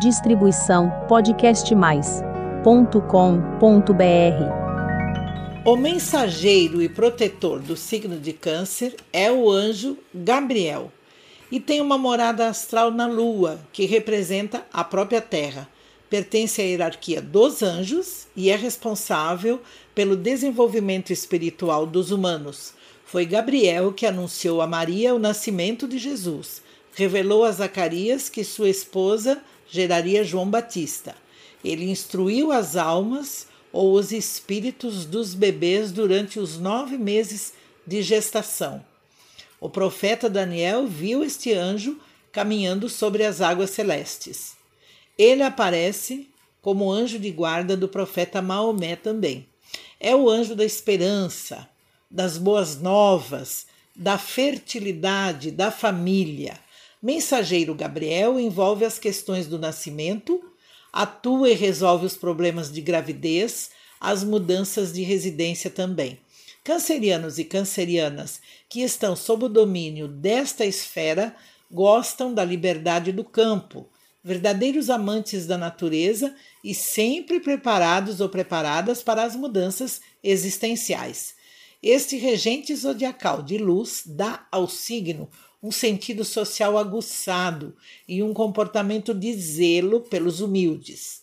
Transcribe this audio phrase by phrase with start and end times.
[0.00, 3.84] Distribuição podcastmais.com.br.
[5.64, 10.90] O mensageiro e protetor do signo de Câncer é o anjo Gabriel
[11.50, 15.68] e tem uma morada astral na Lua, que representa a própria Terra.
[16.10, 19.62] Pertence à hierarquia dos anjos e é responsável
[19.94, 22.74] pelo desenvolvimento espiritual dos humanos.
[23.06, 26.60] Foi Gabriel que anunciou a Maria o nascimento de Jesus.
[26.94, 29.40] Revelou a Zacarias que sua esposa
[29.74, 31.16] geraria João Batista.
[31.64, 38.84] Ele instruiu as almas ou os espíritos dos bebês durante os nove meses de gestação.
[39.60, 41.98] O profeta Daniel viu este anjo
[42.30, 44.54] caminhando sobre as águas celestes.
[45.18, 46.28] Ele aparece
[46.62, 49.44] como anjo de guarda do profeta Maomé também.
[49.98, 51.68] É o anjo da esperança,
[52.08, 53.66] das boas novas,
[53.96, 56.63] da fertilidade, da família.
[57.04, 60.42] Mensageiro Gabriel envolve as questões do nascimento,
[60.90, 66.18] atua e resolve os problemas de gravidez, as mudanças de residência também.
[66.64, 71.36] Cancerianos e cancerianas que estão sob o domínio desta esfera
[71.70, 73.86] gostam da liberdade do campo,
[74.24, 81.34] verdadeiros amantes da natureza e sempre preparados ou preparadas para as mudanças existenciais.
[81.82, 85.28] Este regente zodiacal de luz dá ao signo
[85.64, 87.74] um sentido social aguçado
[88.06, 91.22] e um comportamento de zelo pelos humildes.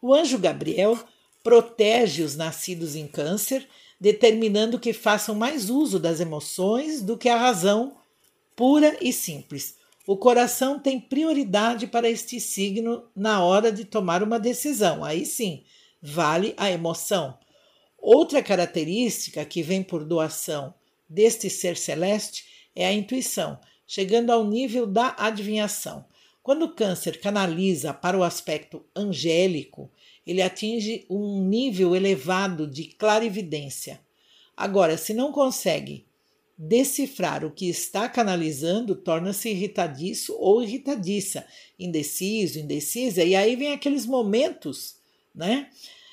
[0.00, 0.98] O anjo Gabriel
[1.42, 3.68] protege os nascidos em Câncer,
[4.00, 7.98] determinando que façam mais uso das emoções do que a razão
[8.56, 9.76] pura e simples.
[10.06, 15.04] O coração tem prioridade para este signo na hora de tomar uma decisão.
[15.04, 15.62] Aí sim,
[16.00, 17.38] vale a emoção.
[17.98, 20.72] Outra característica que vem por doação
[21.06, 26.04] deste ser celeste é a intuição chegando ao nível da adivinhação.
[26.42, 29.90] Quando o câncer canaliza para o aspecto angélico,
[30.26, 34.00] ele atinge um nível elevado de clarividência.
[34.56, 36.06] Agora, se não consegue
[36.56, 41.44] decifrar o que está canalizando, torna-se irritadiço ou irritadiça,
[41.78, 44.96] indeciso, indecisa, e aí vem aqueles momentos,
[45.34, 45.68] né,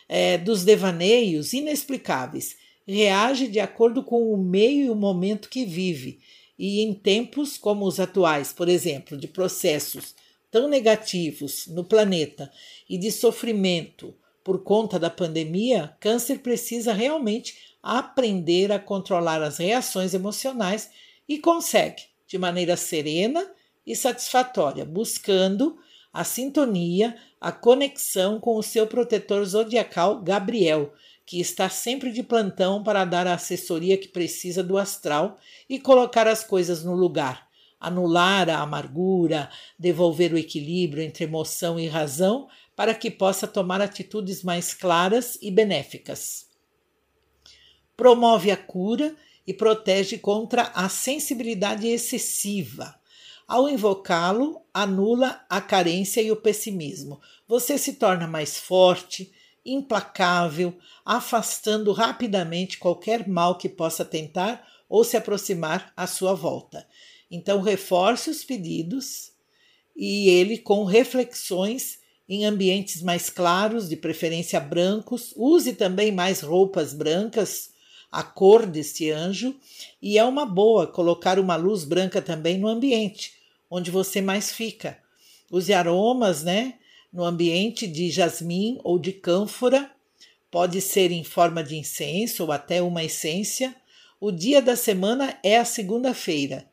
[0.09, 2.57] é, dos devaneios inexplicáveis.
[2.87, 6.19] Reage de acordo com o meio e o momento que vive
[6.63, 10.13] e em tempos como os atuais, por exemplo, de processos
[10.51, 12.51] tão negativos no planeta
[12.87, 14.13] e de sofrimento
[14.43, 20.91] por conta da pandemia, câncer precisa realmente aprender a controlar as reações emocionais
[21.27, 23.43] e consegue de maneira serena
[23.83, 25.79] e satisfatória, buscando
[26.13, 30.93] a sintonia, a conexão com o seu protetor zodiacal Gabriel,
[31.25, 36.27] que está sempre de plantão para dar a assessoria que precisa do astral e colocar
[36.27, 37.47] as coisas no lugar,
[37.79, 44.43] anular a amargura, devolver o equilíbrio entre emoção e razão para que possa tomar atitudes
[44.43, 46.45] mais claras e benéficas.
[47.97, 49.15] Promove a cura
[49.47, 53.00] e protege contra a sensibilidade excessiva.
[53.47, 57.19] Ao invocá-lo, anula a carência e o pessimismo.
[57.47, 59.31] Você se torna mais forte,
[59.65, 66.87] implacável, afastando rapidamente qualquer mal que possa tentar ou se aproximar à sua volta.
[67.29, 69.31] Então, reforce os pedidos
[69.95, 75.33] e ele com reflexões em ambientes mais claros, de preferência brancos.
[75.35, 77.70] Use também mais roupas brancas,
[78.11, 79.55] a cor deste anjo,
[80.01, 83.39] e é uma boa colocar uma luz branca também no ambiente
[83.71, 84.99] onde você mais fica.
[85.49, 86.75] Use aromas, né?
[87.11, 89.91] no ambiente de jasmim ou de cânfora,
[90.49, 93.75] pode ser em forma de incenso ou até uma essência.
[94.19, 96.69] O dia da semana é a segunda-feira.